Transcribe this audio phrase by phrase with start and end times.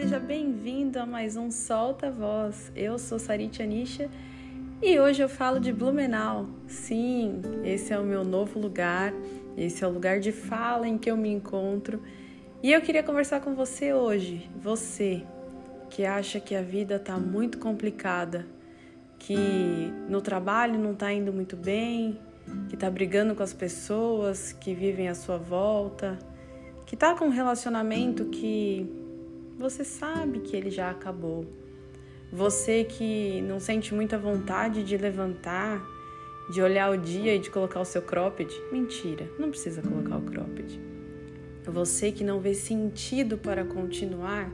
[0.00, 2.72] seja bem-vindo a mais um Solta Voz.
[2.74, 4.08] Eu sou Sarit Anisha
[4.80, 6.46] e hoje eu falo de Blumenau.
[6.66, 9.12] Sim, esse é o meu novo lugar,
[9.58, 12.02] esse é o lugar de fala em que eu me encontro.
[12.62, 15.22] E eu queria conversar com você hoje, você
[15.90, 18.46] que acha que a vida está muito complicada,
[19.18, 22.18] que no trabalho não está indo muito bem,
[22.70, 26.18] que está brigando com as pessoas que vivem à sua volta,
[26.86, 28.99] que está com um relacionamento que
[29.60, 31.44] você sabe que ele já acabou.
[32.32, 35.86] Você que não sente muita vontade de levantar,
[36.50, 38.50] de olhar o dia e de colocar o seu cropped.
[38.72, 40.80] Mentira, não precisa colocar o cropped.
[41.66, 44.50] Você que não vê sentido para continuar,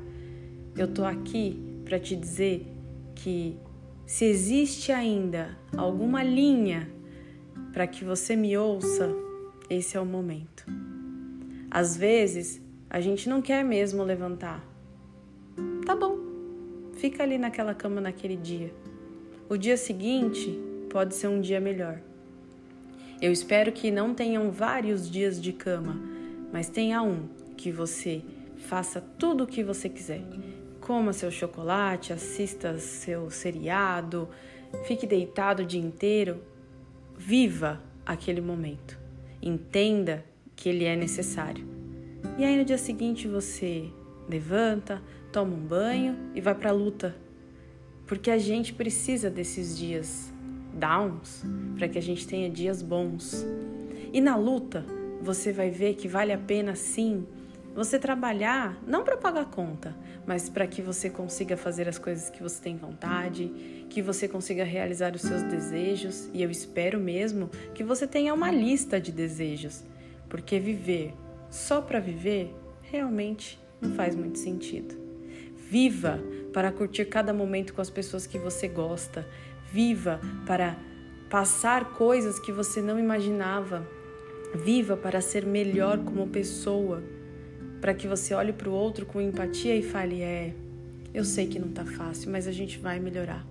[0.77, 2.67] eu tô aqui para te dizer
[3.15, 3.57] que
[4.05, 6.91] se existe ainda alguma linha
[7.73, 9.15] para que você me ouça,
[9.71, 10.67] esse é o momento.
[11.71, 14.76] Às vezes, a gente não quer mesmo levantar.
[15.85, 16.19] Tá bom,
[16.95, 18.73] fica ali naquela cama naquele dia.
[19.49, 20.59] O dia seguinte
[20.91, 22.01] pode ser um dia melhor.
[23.21, 26.01] Eu espero que não tenham vários dias de cama,
[26.53, 28.23] mas tenha um que você
[28.57, 30.23] faça tudo o que você quiser.
[30.81, 34.29] Coma seu chocolate, assista seu seriado,
[34.85, 36.41] fique deitado o dia inteiro,
[37.19, 38.99] Viva aquele momento.
[39.41, 41.67] Entenda que ele é necessário.
[42.39, 43.91] E aí no dia seguinte você
[44.29, 47.15] levanta, toma um banho e vai para a luta.
[48.07, 50.33] Porque a gente precisa desses dias
[50.73, 51.43] downs
[51.77, 53.45] para que a gente tenha dias bons.
[54.13, 54.85] E na luta,
[55.21, 57.27] você vai ver que vale a pena sim
[57.75, 59.95] você trabalhar não para pagar conta,
[60.27, 64.65] mas para que você consiga fazer as coisas que você tem vontade, que você consiga
[64.65, 69.85] realizar os seus desejos, e eu espero mesmo que você tenha uma lista de desejos,
[70.27, 71.13] porque viver
[71.51, 74.95] só para viver realmente não faz muito sentido.
[75.71, 76.21] Viva
[76.53, 79.27] para curtir cada momento com as pessoas que você gosta.
[79.73, 80.77] Viva para
[81.29, 83.87] passar coisas que você não imaginava.
[84.55, 87.03] Viva para ser melhor como pessoa
[87.81, 90.55] para que você olhe para o outro com empatia e fale: é,
[91.15, 93.47] eu sei que não está fácil, mas a gente vai melhorar.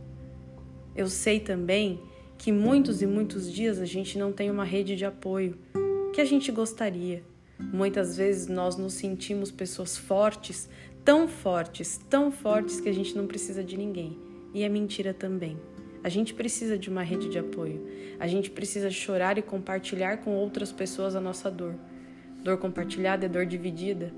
[0.95, 2.01] Eu sei também
[2.37, 5.57] que muitos e muitos dias a gente não tem uma rede de apoio
[6.13, 7.23] que a gente gostaria.
[7.59, 10.69] Muitas vezes nós nos sentimos pessoas fortes,
[11.03, 14.17] tão fortes, tão fortes que a gente não precisa de ninguém.
[14.53, 15.57] E é mentira também.
[16.03, 17.85] A gente precisa de uma rede de apoio.
[18.19, 21.75] A gente precisa chorar e compartilhar com outras pessoas a nossa dor.
[22.43, 24.13] Dor compartilhada é dor dividida.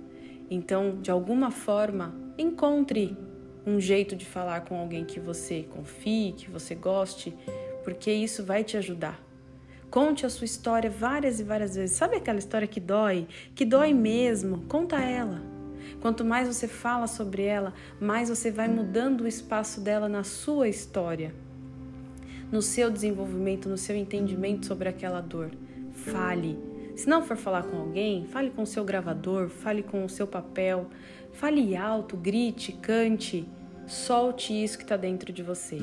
[0.49, 3.17] Então, de alguma forma, encontre
[3.65, 7.33] um jeito de falar com alguém que você confie, que você goste,
[7.83, 9.26] porque isso vai te ajudar.
[9.89, 11.95] Conte a sua história várias e várias vezes.
[11.95, 13.27] Sabe aquela história que dói?
[13.55, 14.63] Que dói mesmo?
[14.67, 15.41] Conta ela.
[16.01, 20.67] Quanto mais você fala sobre ela, mais você vai mudando o espaço dela na sua
[20.67, 21.33] história,
[22.51, 25.51] no seu desenvolvimento, no seu entendimento sobre aquela dor.
[25.93, 26.59] Fale,
[26.95, 30.27] se não for falar com alguém, fale com o seu gravador, fale com o seu
[30.27, 30.87] papel,
[31.31, 33.47] fale alto, grite, cante,
[33.87, 35.79] solte isso que está dentro de você.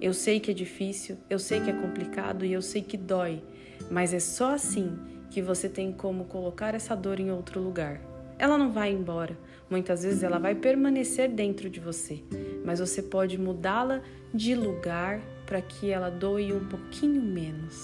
[0.00, 3.42] Eu sei que é difícil, eu sei que é complicado e eu sei que dói,
[3.90, 4.98] mas é só assim
[5.30, 8.00] que você tem como colocar essa dor em outro lugar.
[8.38, 9.36] Ela não vai embora,
[9.68, 12.24] muitas vezes ela vai permanecer dentro de você,
[12.64, 14.00] mas você pode mudá-la
[14.32, 17.78] de lugar para que ela doe um pouquinho menos.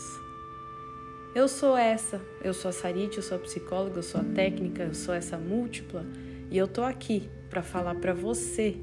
[1.34, 4.84] Eu sou essa, eu sou a Sarite, eu sou a psicóloga, eu sou a técnica,
[4.84, 6.06] eu sou essa múltipla
[6.50, 8.74] e eu tô aqui para falar para você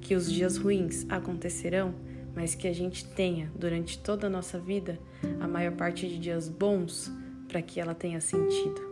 [0.00, 1.94] que os dias ruins acontecerão,
[2.34, 4.98] mas que a gente tenha durante toda a nossa vida
[5.40, 7.10] a maior parte de dias bons
[7.48, 8.90] para que ela tenha sentido.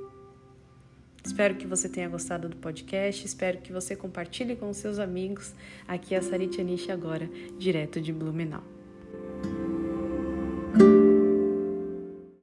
[1.25, 5.54] Espero que você tenha gostado do podcast, espero que você compartilhe com seus amigos.
[5.87, 7.28] Aqui é a Sarite Anish agora,
[7.59, 8.78] direto de Blumenau.